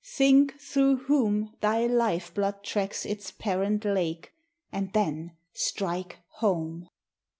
Think 0.03 0.59
through 0.59 0.95
whom 1.03 1.53
Thy 1.61 1.85
life 1.85 2.33
blood 2.33 2.63
tracks 2.63 3.05
its 3.05 3.29
parent 3.29 3.85
lake, 3.85 4.33
And 4.71 4.91
then 4.93 5.33
strike 5.53 6.17
home! 6.37 6.89